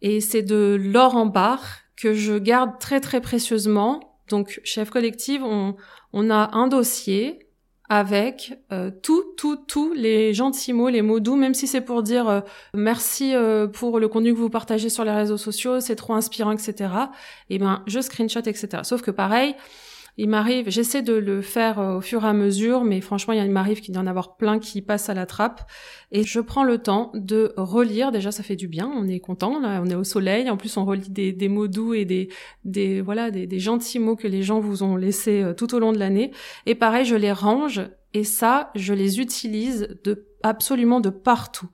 Et 0.00 0.22
c'est 0.22 0.40
de 0.40 0.78
l'or 0.80 1.16
en 1.16 1.26
barre 1.26 1.80
que 1.94 2.14
je 2.14 2.38
garde 2.38 2.78
très 2.80 3.00
très 3.00 3.20
précieusement. 3.20 4.18
Donc 4.30 4.62
chez 4.64 4.82
F 4.82 4.88
Collective, 4.88 5.44
on, 5.44 5.76
on 6.14 6.30
a 6.30 6.56
un 6.56 6.68
dossier 6.68 7.50
avec 7.90 8.58
euh, 8.72 8.90
tout, 8.90 9.22
tout, 9.36 9.56
tous 9.56 9.92
les 9.92 10.32
gentils 10.32 10.72
mots, 10.72 10.88
les 10.88 11.02
mots 11.02 11.20
doux, 11.20 11.36
même 11.36 11.52
si 11.52 11.66
c'est 11.66 11.82
pour 11.82 12.02
dire 12.02 12.30
euh, 12.30 12.40
merci 12.72 13.34
euh, 13.34 13.66
pour 13.66 14.00
le 14.00 14.08
contenu 14.08 14.32
que 14.32 14.38
vous 14.38 14.48
partagez 14.48 14.88
sur 14.88 15.04
les 15.04 15.12
réseaux 15.12 15.36
sociaux, 15.36 15.80
c'est 15.80 15.96
trop 15.96 16.14
inspirant, 16.14 16.52
etc. 16.52 16.72
Et 17.50 17.56
eh 17.56 17.58
ben, 17.58 17.82
je 17.86 18.00
screenshot, 18.00 18.40
etc. 18.40 18.84
Sauf 18.84 19.02
que 19.02 19.10
pareil, 19.10 19.54
il 20.16 20.28
m'arrive, 20.28 20.68
j'essaie 20.68 21.02
de 21.02 21.14
le 21.14 21.40
faire 21.40 21.78
euh, 21.78 21.96
au 21.96 22.00
fur 22.00 22.24
et 22.24 22.28
à 22.28 22.32
mesure, 22.32 22.84
mais 22.84 23.00
franchement, 23.00 23.32
il 23.32 23.50
m'arrive 23.50 23.80
qu'il 23.80 23.94
y 23.94 23.98
en 23.98 24.06
avoir 24.06 24.36
plein 24.36 24.58
qui 24.58 24.82
passent 24.82 25.08
à 25.08 25.14
la 25.14 25.26
trappe. 25.26 25.62
Et 26.12 26.24
je 26.24 26.40
prends 26.40 26.64
le 26.64 26.78
temps 26.78 27.10
de 27.14 27.52
relire. 27.56 28.12
Déjà, 28.12 28.30
ça 28.30 28.42
fait 28.42 28.56
du 28.56 28.68
bien. 28.68 28.90
On 28.94 29.08
est 29.08 29.20
content. 29.20 29.60
Là, 29.60 29.80
on 29.82 29.86
est 29.88 29.94
au 29.94 30.04
soleil. 30.04 30.50
En 30.50 30.56
plus, 30.56 30.76
on 30.76 30.84
relit 30.84 31.08
des, 31.08 31.48
mots 31.48 31.68
doux 31.68 31.94
et 31.94 32.04
des, 32.04 32.28
des 32.64 33.00
voilà, 33.00 33.30
des, 33.30 33.58
gentils 33.58 33.98
mots 33.98 34.16
que 34.16 34.28
les 34.28 34.42
gens 34.42 34.60
vous 34.60 34.82
ont 34.82 34.96
laissés 34.96 35.42
euh, 35.42 35.54
tout 35.54 35.74
au 35.74 35.78
long 35.78 35.92
de 35.92 35.98
l'année. 35.98 36.32
Et 36.66 36.74
pareil, 36.74 37.04
je 37.04 37.16
les 37.16 37.32
range. 37.32 37.80
Et 38.12 38.24
ça, 38.24 38.70
je 38.74 38.92
les 38.92 39.20
utilise 39.20 40.00
absolument 40.42 41.00
de 41.00 41.10
partout 41.10 41.68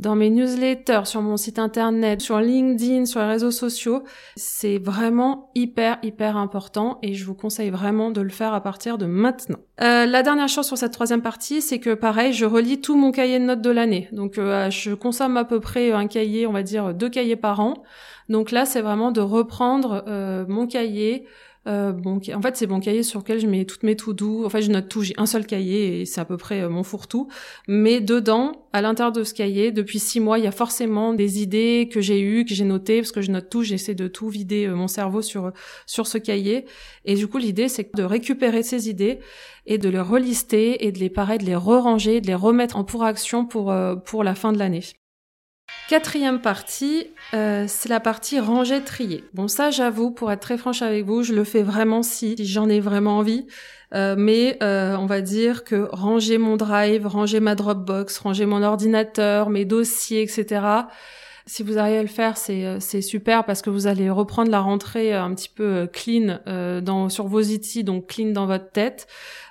dans 0.00 0.16
mes 0.16 0.30
newsletters, 0.30 1.02
sur 1.04 1.20
mon 1.20 1.36
site 1.36 1.58
internet, 1.58 2.22
sur 2.22 2.40
LinkedIn, 2.40 3.04
sur 3.04 3.20
les 3.20 3.26
réseaux 3.26 3.50
sociaux. 3.50 4.02
C'est 4.34 4.78
vraiment 4.78 5.50
hyper, 5.54 5.98
hyper 6.02 6.38
important 6.38 6.98
et 7.02 7.12
je 7.12 7.24
vous 7.26 7.34
conseille 7.34 7.68
vraiment 7.68 8.10
de 8.10 8.22
le 8.22 8.30
faire 8.30 8.54
à 8.54 8.62
partir 8.62 8.96
de 8.96 9.04
maintenant. 9.04 9.58
Euh, 9.82 10.06
la 10.06 10.22
dernière 10.22 10.48
chose 10.48 10.66
sur 10.66 10.78
cette 10.78 10.92
troisième 10.92 11.20
partie, 11.20 11.60
c'est 11.60 11.78
que 11.78 11.92
pareil, 11.92 12.32
je 12.32 12.46
relis 12.46 12.80
tout 12.80 12.96
mon 12.96 13.12
cahier 13.12 13.38
de 13.38 13.44
notes 13.44 13.60
de 13.60 13.70
l'année. 13.70 14.08
Donc 14.12 14.38
euh, 14.38 14.70
je 14.70 14.94
consomme 14.94 15.36
à 15.36 15.44
peu 15.44 15.60
près 15.60 15.92
un 15.92 16.06
cahier, 16.06 16.46
on 16.46 16.52
va 16.52 16.62
dire 16.62 16.94
deux 16.94 17.10
cahiers 17.10 17.36
par 17.36 17.60
an. 17.60 17.74
Donc 18.30 18.52
là, 18.52 18.64
c'est 18.64 18.80
vraiment 18.80 19.12
de 19.12 19.20
reprendre 19.20 20.04
euh, 20.06 20.44
mon 20.48 20.66
cahier, 20.66 21.26
euh, 21.66 21.92
bon, 21.92 22.20
en 22.34 22.42
fait, 22.42 22.56
c'est 22.56 22.66
mon 22.66 22.80
cahier 22.80 23.02
sur 23.02 23.20
lequel 23.20 23.38
je 23.38 23.46
mets 23.46 23.64
toutes 23.64 23.82
mes 23.82 23.94
tout 23.94 24.14
doux. 24.14 24.44
En 24.44 24.48
fait, 24.48 24.62
je 24.62 24.70
note 24.70 24.88
tout. 24.88 25.02
J'ai 25.02 25.14
un 25.18 25.26
seul 25.26 25.46
cahier 25.46 26.00
et 26.00 26.04
c'est 26.06 26.20
à 26.20 26.24
peu 26.24 26.36
près 26.36 26.62
euh, 26.62 26.70
mon 26.70 26.82
fourre-tout. 26.82 27.28
Mais 27.68 28.00
dedans, 28.00 28.66
à 28.72 28.80
l'intérieur 28.80 29.12
de 29.12 29.24
ce 29.24 29.34
cahier, 29.34 29.70
depuis 29.70 29.98
six 29.98 30.20
mois, 30.20 30.38
il 30.38 30.44
y 30.44 30.48
a 30.48 30.52
forcément 30.52 31.12
des 31.12 31.42
idées 31.42 31.88
que 31.92 32.00
j'ai 32.00 32.20
eues, 32.20 32.44
que 32.44 32.54
j'ai 32.54 32.64
notées, 32.64 33.00
parce 33.00 33.12
que 33.12 33.20
je 33.20 33.30
note 33.30 33.50
tout. 33.50 33.62
J'essaie 33.62 33.94
de 33.94 34.08
tout 34.08 34.28
vider 34.28 34.66
euh, 34.66 34.74
mon 34.74 34.88
cerveau 34.88 35.20
sur 35.20 35.52
sur 35.86 36.06
ce 36.06 36.18
cahier. 36.18 36.64
Et 37.04 37.14
du 37.14 37.26
coup, 37.26 37.38
l'idée, 37.38 37.68
c'est 37.68 37.94
de 37.94 38.02
récupérer 38.02 38.62
ces 38.62 38.88
idées 38.88 39.20
et 39.66 39.76
de 39.76 39.88
les 39.88 40.00
relister 40.00 40.86
et 40.86 40.92
de 40.92 40.98
les 40.98 41.10
pareil, 41.10 41.38
de 41.38 41.44
les 41.44 41.56
re-ranger, 41.56 42.20
de 42.20 42.26
les 42.26 42.34
remettre 42.34 42.76
en 42.76 42.84
pour 42.84 43.04
action 43.04 43.44
pour 43.44 43.74
pour 44.06 44.24
la 44.24 44.34
fin 44.34 44.52
de 44.52 44.58
l'année. 44.58 44.82
Quatrième 45.90 46.40
partie, 46.40 47.08
euh, 47.34 47.64
c'est 47.66 47.88
la 47.88 47.98
partie 47.98 48.38
ranger 48.38 48.80
trier. 48.84 49.24
Bon 49.34 49.48
ça 49.48 49.72
j'avoue, 49.72 50.12
pour 50.12 50.30
être 50.30 50.38
très 50.38 50.56
franche 50.56 50.82
avec 50.82 51.04
vous, 51.04 51.24
je 51.24 51.34
le 51.34 51.42
fais 51.42 51.64
vraiment 51.64 52.04
si, 52.04 52.36
j'en 52.44 52.68
ai 52.68 52.78
vraiment 52.78 53.18
envie. 53.18 53.48
Euh, 53.92 54.14
mais 54.16 54.56
euh, 54.62 54.94
on 54.96 55.06
va 55.06 55.20
dire 55.20 55.64
que 55.64 55.88
ranger 55.90 56.38
mon 56.38 56.56
drive, 56.56 57.08
ranger 57.08 57.40
ma 57.40 57.56
Dropbox, 57.56 58.18
ranger 58.18 58.46
mon 58.46 58.62
ordinateur, 58.62 59.50
mes 59.50 59.64
dossiers, 59.64 60.22
etc. 60.22 60.64
Si 61.46 61.64
vous 61.64 61.76
arrivez 61.76 61.98
à 61.98 62.02
le 62.02 62.08
faire, 62.08 62.36
c'est 62.36 63.00
super 63.00 63.44
parce 63.44 63.60
que 63.60 63.70
vous 63.70 63.88
allez 63.88 64.10
reprendre 64.10 64.52
la 64.52 64.60
rentrée 64.60 65.12
un 65.12 65.34
petit 65.34 65.48
peu 65.48 65.88
clean 65.92 66.38
sur 67.08 67.26
vos 67.26 67.42
outils, 67.42 67.82
donc 67.82 68.06
clean 68.06 68.30
dans 68.30 68.46
votre 68.46 68.70
tête. 68.70 69.08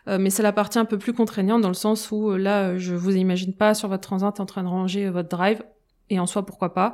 mais 0.08 0.30
c'est 0.30 0.44
la 0.44 0.54
partie 0.54 0.80
un 0.80 0.86
peu 0.86 0.98
plus 0.98 1.12
contraignante 1.12 1.62
dans 1.62 1.68
le 1.68 1.74
sens 1.74 2.12
où 2.12 2.32
là, 2.38 2.78
je 2.78 2.96
vous 2.96 3.18
imagine 3.18 3.54
pas 3.54 3.74
sur 3.74 3.90
votre 3.90 4.08
transat 4.08 4.40
en 4.40 4.46
train 4.46 4.64
de 4.64 4.70
ranger 4.70 5.10
votre 5.10 5.28
drive 5.28 5.62
et 6.10 6.20
en 6.20 6.26
soi 6.26 6.46
pourquoi 6.46 6.74
pas. 6.74 6.94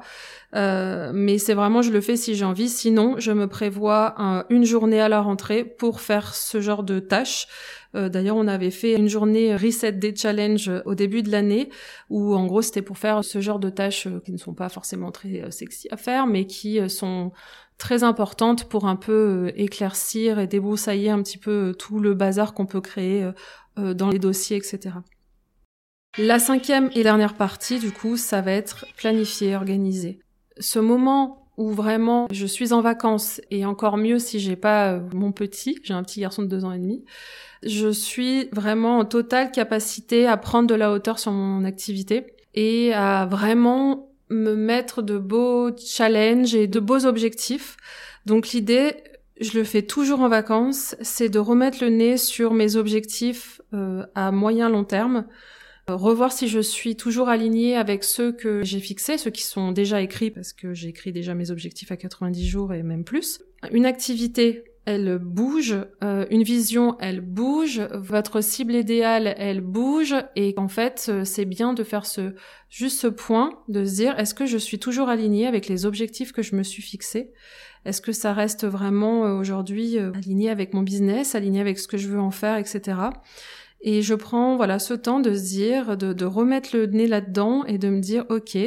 Euh, 0.56 1.12
mais 1.14 1.38
c'est 1.38 1.54
vraiment 1.54 1.82
je 1.82 1.92
le 1.92 2.02
fais 2.02 2.16
si 2.16 2.36
j'ai 2.36 2.46
envie. 2.46 2.70
Sinon, 2.70 3.16
je 3.18 3.32
me 3.32 3.48
prévois 3.48 4.16
une 4.50 4.66
journée 4.66 5.02
à 5.02 5.10
la 5.10 5.22
rentrée 5.22 5.64
pour 5.64 6.02
faire 6.02 6.34
ce 6.36 6.62
genre 6.62 6.84
de 6.84 7.00
tâches. 7.00 7.48
Euh, 7.96 8.10
D'ailleurs, 8.10 8.36
on 8.36 8.48
avait 8.48 8.72
fait 8.72 8.96
une 8.96 9.08
journée 9.08 9.56
Reset 9.56 9.94
Day 9.94 10.14
Challenge 10.16 10.72
au 10.86 10.96
début 10.96 11.24
de 11.24 11.32
l'année 11.32 11.70
où 12.10 12.36
en 12.36 12.46
gros 12.46 12.62
c'était 12.62 12.82
pour 12.82 12.98
faire 12.98 13.24
ce 13.24 13.42
genre 13.42 13.60
de 13.60 13.70
tâches 13.70 14.08
qui 14.26 14.32
ne 14.32 14.38
sont 14.38 14.54
pas 14.54 14.70
forcément 14.70 15.12
très 15.12 15.42
euh, 15.42 15.52
sexy 15.52 15.88
à 15.92 15.98
faire, 15.98 16.28
mais 16.28 16.46
qui 16.46 16.80
euh, 16.80 16.90
sont 16.90 17.32
très 17.78 18.04
importantes 18.04 18.66
pour 18.66 18.86
un 18.88 18.96
peu 18.96 19.52
éclaircir 19.56 20.40
et 20.40 20.48
débroussailler 20.48 21.10
un 21.10 21.22
petit 21.22 21.38
peu 21.38 21.76
tout 21.78 22.00
le 22.00 22.14
bazar 22.14 22.54
qu'on 22.54 22.66
peut 22.66 22.80
créer 22.80 23.30
dans 23.76 24.10
les 24.10 24.20
dossiers, 24.20 24.56
etc. 24.56 24.92
La 26.18 26.40
cinquième 26.40 26.90
et 26.96 27.04
dernière 27.04 27.34
partie, 27.34 27.78
du 27.78 27.92
coup, 27.92 28.16
ça 28.16 28.40
va 28.40 28.54
être 28.54 28.86
planifié, 28.96 29.54
organisé. 29.54 30.20
Ce 30.58 30.80
moment 30.80 31.50
où 31.58 31.72
vraiment 31.72 32.28
je 32.32 32.46
suis 32.46 32.72
en 32.72 32.80
vacances 32.80 33.42
et 33.52 33.66
encore 33.66 33.98
mieux 33.98 34.18
si 34.18 34.40
j'ai 34.40 34.56
pas 34.56 34.94
euh, 34.94 35.02
mon 35.14 35.34
petit, 35.34 35.78
j'ai 35.84 35.94
un 35.94 36.04
petit 36.04 36.22
garçon 36.22 36.42
de 36.42 36.48
deux 36.48 36.64
ans 36.64 36.72
et 36.72 36.80
demi, 36.80 37.04
je 37.64 37.90
suis 37.90 38.48
vraiment 38.54 39.00
en 39.00 39.06
totale 39.06 39.52
capacité 39.52 40.26
à 40.26 40.38
prendre 40.38 40.70
de 40.70 40.76
la 40.76 40.94
hauteur 40.94 41.20
sur 41.20 41.34
mon 41.34 41.66
activité 41.66 42.28
et 42.54 42.94
à 42.94 43.26
vraiment 43.26 44.10
me 44.30 44.56
mettre 44.56 45.02
de 45.02 45.18
beaux 45.18 45.76
challenges 45.78 46.56
et 46.56 46.68
de 46.68 46.80
beaux 46.80 47.06
objectifs. 47.06 47.76
Donc 48.26 48.50
l'idée, 48.50 48.96
je 49.42 49.58
le 49.58 49.66
fais 49.66 49.82
toujours 49.82 50.22
en 50.22 50.30
vacances, 50.30 50.96
c'est 51.02 51.28
de 51.28 51.40
remettre 51.40 51.80
le 51.82 51.90
nez 51.90 52.16
sur 52.16 52.54
mes 52.54 52.78
objectifs 52.78 53.60
euh, 53.74 54.06
à 54.16 54.32
moyen 54.32 54.70
long 54.70 54.86
terme 54.86 55.26
revoir 55.88 56.32
si 56.32 56.48
je 56.48 56.60
suis 56.60 56.96
toujours 56.96 57.30
alignée 57.30 57.76
avec 57.76 58.04
ceux 58.04 58.32
que 58.32 58.64
j'ai 58.64 58.80
fixés, 58.80 59.18
ceux 59.18 59.32
qui 59.32 59.44
sont 59.44 59.72
déjà 59.72 60.02
écrits 60.02 60.32
parce 60.32 60.54
que 60.54 60.74
j'ai 60.74 60.90
écrit 60.90 61.12
déjà 61.12 61.36
mes 61.36 61.52
objectifs 61.52 61.92
à 61.92 61.98
90 61.98 62.48
jours 62.48 62.74
et 62.74 62.82
même 62.84 63.04
plus. 63.04 63.42
Une 63.72 63.86
activité, 63.86 64.64
elle 64.86 65.18
bouge, 65.18 65.76
euh, 66.04 66.26
une 66.30 66.44
vision, 66.44 66.96
elle 67.00 67.22
bouge, 67.22 67.82
votre 67.94 68.42
cible 68.42 68.74
idéale, 68.74 69.34
elle 69.38 69.62
bouge, 69.62 70.16
et 70.36 70.54
en 70.58 70.68
fait, 70.68 71.08
euh, 71.10 71.26
c'est 71.26 71.46
bien 71.46 71.74
de 71.74 71.84
faire 71.84 72.06
ce 72.06 72.36
juste 72.70 73.00
ce 73.00 73.08
point, 73.08 73.60
de 73.68 73.84
se 73.84 73.96
dire 73.96 74.20
est-ce 74.20 74.36
que 74.36 74.46
je 74.46 74.58
suis 74.58 74.78
toujours 74.78 75.10
alignée 75.10 75.48
avec 75.48 75.68
les 75.68 75.86
objectifs 75.86 76.34
que 76.34 76.44
je 76.44 76.56
me 76.56 76.62
suis 76.62 76.84
fixés? 76.84 77.32
Est-ce 77.86 78.02
que 78.02 78.12
ça 78.12 78.34
reste 78.34 78.66
vraiment 78.66 79.26
euh, 79.26 79.40
aujourd'hui 79.40 79.98
aligné 79.98 80.50
avec 80.50 80.74
mon 80.74 80.84
business, 80.84 81.34
aligné 81.34 81.62
avec 81.62 81.80
ce 81.80 81.88
que 81.88 81.98
je 81.98 82.08
veux 82.08 82.20
en 82.20 82.32
faire, 82.32 82.58
etc. 82.58 82.98
Et 83.82 84.02
je 84.02 84.16
prends 84.16 84.56
voilà 84.56 84.80
ce 84.80 84.94
temps 84.94 85.20
de 85.20 85.34
se 85.34 85.44
dire, 85.44 85.98
de, 85.98 86.14
de 86.14 86.26
remettre 86.26 86.76
le 86.76 86.86
nez 86.88 87.08
là-dedans 87.08 87.64
et 87.66 87.78
de 87.78 87.90
me 87.90 88.00
dire, 88.00 88.26
ok, 88.30 88.58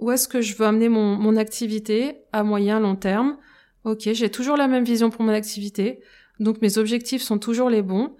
où 0.00 0.10
est-ce 0.10 0.26
que 0.26 0.40
je 0.40 0.56
veux 0.56 0.66
amener 0.66 0.88
mon, 0.88 1.16
mon 1.16 1.36
activité 1.36 2.16
à 2.32 2.42
moyen, 2.42 2.80
long 2.80 2.96
terme? 2.96 3.36
Ok, 3.84 4.08
j'ai 4.12 4.30
toujours 4.30 4.56
la 4.56 4.68
même 4.68 4.84
vision 4.84 5.10
pour 5.10 5.22
mon 5.22 5.32
activité, 5.32 6.00
donc 6.40 6.60
mes 6.62 6.78
objectifs 6.78 7.22
sont 7.22 7.38
toujours 7.38 7.70
les 7.70 7.82
bons 7.82 8.16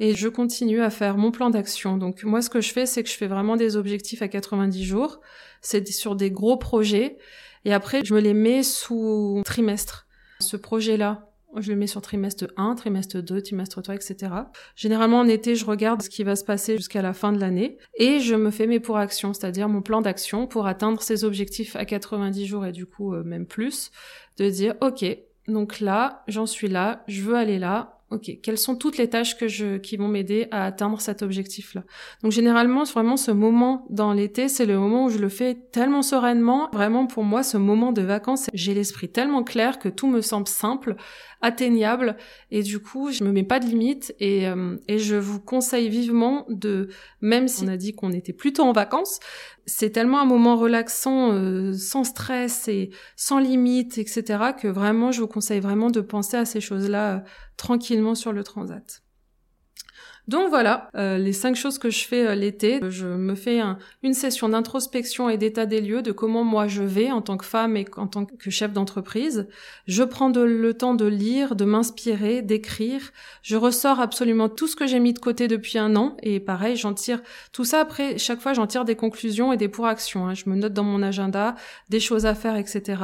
et 0.00 0.14
je 0.14 0.28
continue 0.28 0.80
à 0.80 0.90
faire 0.90 1.16
mon 1.16 1.30
plan 1.30 1.50
d'action. 1.50 1.96
Donc 1.96 2.24
moi, 2.24 2.42
ce 2.42 2.50
que 2.50 2.60
je 2.60 2.72
fais, 2.72 2.86
c'est 2.86 3.02
que 3.02 3.08
je 3.08 3.14
fais 3.14 3.26
vraiment 3.26 3.56
des 3.56 3.76
objectifs 3.76 4.22
à 4.22 4.28
90 4.28 4.84
jours. 4.84 5.20
C'est 5.60 5.86
sur 5.88 6.16
des 6.16 6.30
gros 6.30 6.56
projets 6.56 7.18
et 7.64 7.72
après, 7.72 8.04
je 8.04 8.14
me 8.14 8.20
les 8.20 8.34
mets 8.34 8.62
sous 8.62 9.42
trimestre. 9.44 10.06
Ce 10.40 10.56
projet-là, 10.56 11.33
je 11.60 11.72
le 11.72 11.78
mets 11.78 11.86
sur 11.86 12.00
trimestre 12.00 12.46
1, 12.56 12.74
trimestre 12.74 13.22
2, 13.22 13.42
trimestre 13.42 13.82
3, 13.82 13.94
etc. 13.94 14.32
Généralement, 14.76 15.20
en 15.20 15.28
été, 15.28 15.54
je 15.54 15.64
regarde 15.64 16.02
ce 16.02 16.10
qui 16.10 16.24
va 16.24 16.36
se 16.36 16.44
passer 16.44 16.76
jusqu'à 16.76 17.02
la 17.02 17.12
fin 17.12 17.32
de 17.32 17.38
l'année 17.38 17.78
et 17.98 18.20
je 18.20 18.34
me 18.34 18.50
fais 18.50 18.66
mes 18.66 18.80
pour 18.80 18.96
actions, 18.96 19.32
c'est-à-dire 19.32 19.68
mon 19.68 19.82
plan 19.82 20.00
d'action 20.00 20.46
pour 20.46 20.66
atteindre 20.66 21.02
ces 21.02 21.24
objectifs 21.24 21.76
à 21.76 21.84
90 21.84 22.46
jours 22.46 22.66
et 22.66 22.72
du 22.72 22.86
coup, 22.86 23.14
euh, 23.14 23.22
même 23.22 23.46
plus, 23.46 23.90
de 24.38 24.48
dire, 24.48 24.74
OK, 24.80 25.04
donc 25.48 25.80
là, 25.80 26.22
j'en 26.28 26.46
suis 26.46 26.68
là, 26.68 27.04
je 27.06 27.22
veux 27.22 27.36
aller 27.36 27.58
là, 27.58 28.00
ok, 28.10 28.38
quelles 28.42 28.58
sont 28.58 28.76
toutes 28.76 28.98
les 28.98 29.08
tâches 29.08 29.36
que 29.36 29.48
je, 29.48 29.76
qui 29.78 29.96
vont 29.96 30.08
m'aider 30.08 30.46
à 30.50 30.66
atteindre 30.66 31.00
cet 31.00 31.22
objectif-là? 31.22 31.84
Donc 32.22 32.32
généralement, 32.32 32.84
vraiment 32.84 33.16
ce 33.16 33.30
moment 33.30 33.86
dans 33.90 34.12
l'été, 34.12 34.48
c'est 34.48 34.66
le 34.66 34.78
moment 34.78 35.06
où 35.06 35.10
je 35.10 35.18
le 35.18 35.28
fais 35.28 35.54
tellement 35.72 36.02
sereinement. 36.02 36.68
Vraiment 36.72 37.06
pour 37.06 37.24
moi, 37.24 37.42
ce 37.42 37.56
moment 37.56 37.92
de 37.92 38.02
vacances, 38.02 38.50
j'ai 38.54 38.74
l'esprit 38.74 39.08
tellement 39.08 39.42
clair 39.42 39.78
que 39.78 39.88
tout 39.88 40.06
me 40.06 40.20
semble 40.20 40.48
simple, 40.48 40.96
atteignable, 41.40 42.16
et 42.50 42.62
du 42.62 42.78
coup, 42.80 43.10
je 43.10 43.24
me 43.24 43.32
mets 43.32 43.42
pas 43.42 43.60
de 43.60 43.66
limites 43.66 44.14
et, 44.18 44.48
euh, 44.48 44.76
et 44.88 44.98
je 44.98 45.16
vous 45.16 45.40
conseille 45.40 45.88
vivement 45.88 46.46
de, 46.48 46.88
même 47.20 47.48
si 47.48 47.64
on 47.64 47.68
a 47.68 47.76
dit 47.76 47.94
qu'on 47.94 48.12
était 48.12 48.32
plutôt 48.32 48.62
en 48.62 48.72
vacances, 48.72 49.20
c'est 49.66 49.90
tellement 49.90 50.20
un 50.20 50.24
moment 50.24 50.56
relaxant, 50.56 51.32
euh, 51.32 51.72
sans 51.72 52.04
stress 52.04 52.68
et 52.68 52.90
sans 53.16 53.38
limite, 53.38 53.98
etc., 53.98 54.52
que 54.60 54.68
vraiment, 54.68 55.12
je 55.12 55.20
vous 55.20 55.28
conseille 55.28 55.60
vraiment 55.60 55.90
de 55.90 56.00
penser 56.00 56.36
à 56.36 56.44
ces 56.44 56.60
choses-là 56.60 57.16
euh, 57.16 57.20
tranquillement 57.56 58.14
sur 58.14 58.32
le 58.32 58.42
transat. 58.44 59.03
Donc 60.26 60.48
voilà, 60.48 60.88
euh, 60.96 61.18
les 61.18 61.34
cinq 61.34 61.54
choses 61.54 61.78
que 61.78 61.90
je 61.90 62.06
fais 62.06 62.26
euh, 62.26 62.34
l'été. 62.34 62.80
Je 62.88 63.06
me 63.06 63.34
fais 63.34 63.60
une 64.02 64.14
session 64.14 64.48
d'introspection 64.48 65.28
et 65.28 65.36
d'état 65.36 65.66
des 65.66 65.82
lieux 65.82 66.00
de 66.00 66.12
comment 66.12 66.44
moi 66.44 66.66
je 66.66 66.82
vais 66.82 67.10
en 67.10 67.20
tant 67.20 67.36
que 67.36 67.44
femme 67.44 67.76
et 67.76 67.84
en 67.98 68.06
tant 68.06 68.24
que 68.24 68.50
chef 68.50 68.72
d'entreprise. 68.72 69.46
Je 69.86 70.02
prends 70.02 70.30
le 70.30 70.72
temps 70.72 70.94
de 70.94 71.04
lire, 71.04 71.56
de 71.56 71.66
m'inspirer, 71.66 72.40
d'écrire. 72.40 73.12
Je 73.42 73.56
ressors 73.56 74.00
absolument 74.00 74.48
tout 74.48 74.66
ce 74.66 74.76
que 74.76 74.86
j'ai 74.86 74.98
mis 74.98 75.12
de 75.12 75.18
côté 75.18 75.46
depuis 75.46 75.76
un 75.76 75.94
an 75.94 76.16
et 76.22 76.40
pareil, 76.40 76.76
j'en 76.76 76.94
tire 76.94 77.20
tout 77.52 77.66
ça 77.66 77.80
après. 77.80 78.16
Chaque 78.16 78.40
fois, 78.40 78.54
j'en 78.54 78.66
tire 78.66 78.86
des 78.86 78.96
conclusions 78.96 79.52
et 79.52 79.58
des 79.58 79.68
pour 79.68 79.86
actions. 79.86 80.26
Hein. 80.26 80.32
Je 80.32 80.48
me 80.48 80.56
note 80.56 80.72
dans 80.72 80.84
mon 80.84 81.02
agenda 81.02 81.54
des 81.90 82.00
choses 82.00 82.24
à 82.24 82.34
faire, 82.34 82.56
etc. 82.56 83.02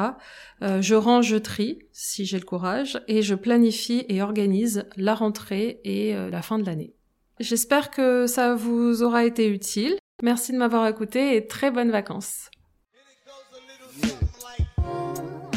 Euh, 0.62 0.80
je 0.80 0.94
range, 0.94 1.26
je 1.26 1.36
trie 1.36 1.80
si 1.92 2.24
j'ai 2.24 2.38
le 2.38 2.46
courage 2.46 2.98
et 3.08 3.20
je 3.20 3.34
planifie 3.34 4.06
et 4.08 4.22
organise 4.22 4.86
la 4.96 5.14
rentrée 5.14 5.80
et 5.84 6.14
la 6.14 6.40
fin 6.40 6.58
de 6.58 6.64
l'année. 6.64 6.94
J'espère 7.40 7.90
que 7.90 8.26
ça 8.26 8.54
vous 8.54 9.02
aura 9.02 9.24
été 9.24 9.48
utile. 9.48 9.96
Merci 10.22 10.52
de 10.52 10.58
m'avoir 10.58 10.86
écouté 10.86 11.36
et 11.36 11.46
très 11.46 11.70
bonnes 11.70 11.90
vacances. 11.90 12.50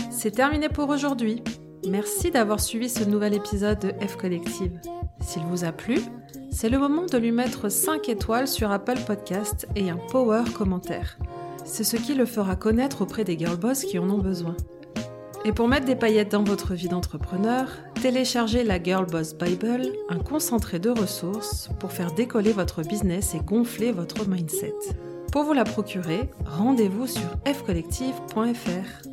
C'est 0.09 0.31
terminé 0.31 0.69
pour 0.69 0.87
aujourd'hui. 0.87 1.43
Merci 1.89 2.31
d'avoir 2.31 2.61
suivi 2.61 2.87
ce 2.87 3.03
nouvel 3.03 3.33
épisode 3.33 3.79
de 3.79 4.07
F 4.07 4.15
Collective. 4.15 4.79
S'il 5.19 5.43
vous 5.43 5.65
a 5.65 5.73
plu, 5.73 5.99
c'est 6.53 6.69
le 6.69 6.79
moment 6.79 7.05
de 7.05 7.17
lui 7.17 7.33
mettre 7.33 7.67
5 7.67 8.07
étoiles 8.07 8.47
sur 8.47 8.71
Apple 8.71 8.99
Podcast 9.05 9.67
et 9.75 9.89
un 9.89 9.97
power 9.97 10.43
commentaire. 10.55 11.17
C'est 11.65 11.83
ce 11.83 11.97
qui 11.97 12.13
le 12.13 12.25
fera 12.25 12.55
connaître 12.55 13.01
auprès 13.01 13.25
des 13.25 13.37
girlboss 13.37 13.83
qui 13.83 13.99
en 13.99 14.09
ont 14.09 14.19
besoin. 14.19 14.55
Et 15.45 15.51
pour 15.51 15.67
mettre 15.67 15.85
des 15.85 15.95
paillettes 15.95 16.31
dans 16.31 16.43
votre 16.43 16.73
vie 16.73 16.87
d'entrepreneur, 16.87 17.67
téléchargez 18.01 18.63
la 18.63 18.81
Girl 18.81 19.05
Boss 19.05 19.35
Bible, 19.35 19.87
un 20.07 20.19
concentré 20.19 20.79
de 20.79 20.89
ressources 20.89 21.69
pour 21.79 21.91
faire 21.91 22.13
décoller 22.13 22.53
votre 22.53 22.81
business 22.81 23.35
et 23.35 23.39
gonfler 23.39 23.91
votre 23.91 24.27
mindset. 24.27 24.73
Pour 25.33 25.43
vous 25.43 25.53
la 25.53 25.65
procurer, 25.65 26.29
rendez-vous 26.45 27.07
sur 27.07 27.29
fcollective.fr. 27.45 29.09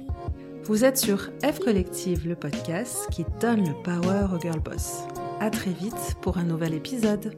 Vous 0.65 0.85
êtes 0.85 0.99
sur 0.99 1.31
F 1.43 1.59
Collective, 1.59 2.29
le 2.29 2.37
podcast 2.37 3.09
qui 3.11 3.25
donne 3.41 3.67
le 3.67 3.75
power 3.83 4.27
aux 4.33 4.39
girl 4.39 4.61
boss. 4.61 4.99
À 5.41 5.51
très 5.51 5.73
vite 5.73 6.17
pour 6.21 6.39
un 6.39 6.45
nouvel 6.45 6.75
épisode. 6.75 7.33